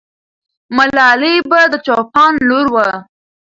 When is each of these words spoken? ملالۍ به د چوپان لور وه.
ملالۍ 0.75 1.35
به 1.49 1.61
د 1.71 1.73
چوپان 1.85 2.33
لور 2.47 2.65
وه. 2.73 2.87